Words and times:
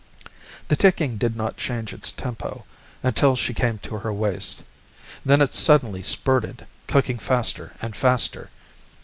The 0.69 0.75
ticking 0.75 1.17
did 1.17 1.35
not 1.35 1.57
change 1.57 1.93
its 1.93 2.11
tempo 2.11 2.65
until 3.03 3.35
she 3.35 3.53
came 3.53 3.77
to 3.83 3.99
her 3.99 4.11
waist. 4.11 4.63
Then 5.23 5.41
it 5.41 5.53
suddenly 5.53 6.01
spurted, 6.01 6.65
clicking 6.87 7.19
faster 7.19 7.73
and 7.83 7.95
faster. 7.95 8.49